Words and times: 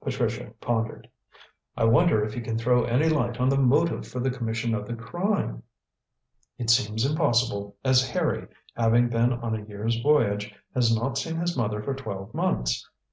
Patricia 0.00 0.52
pondered. 0.60 1.08
"I 1.76 1.82
wonder 1.82 2.24
if 2.24 2.32
he 2.32 2.40
can 2.40 2.56
throw 2.56 2.84
any 2.84 3.08
light 3.08 3.40
on 3.40 3.48
the 3.48 3.58
motive 3.58 4.06
for 4.06 4.20
the 4.20 4.30
commission 4.30 4.72
of 4.72 4.86
the 4.86 4.94
crime?" 4.94 5.64
"It 6.58 6.70
seems 6.70 7.04
impossible, 7.04 7.74
as 7.84 8.10
Harry, 8.10 8.46
having 8.76 9.08
been 9.08 9.32
on 9.32 9.56
a 9.60 9.66
year's 9.66 10.00
voyage, 10.00 10.54
has 10.76 10.94
not 10.94 11.18
seen 11.18 11.38
his 11.40 11.56
mother 11.56 11.82
for 11.82 11.92
twelve 11.96 12.32
months. 12.34 12.88